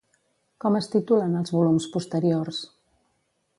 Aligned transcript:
Com 0.63 0.77
es 0.79 0.87
titulen 0.93 1.35
els 1.41 1.53
volums 1.57 1.87
posteriors? 1.97 2.65